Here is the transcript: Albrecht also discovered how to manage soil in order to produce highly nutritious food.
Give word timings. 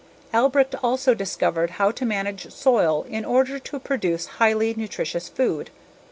Albrecht 0.33 0.73
also 0.81 1.13
discovered 1.13 1.69
how 1.77 1.91
to 1.91 2.05
manage 2.07 2.51
soil 2.51 3.03
in 3.07 3.23
order 3.23 3.59
to 3.59 3.77
produce 3.77 4.25
highly 4.25 4.73
nutritious 4.75 5.29
food. 5.29 5.69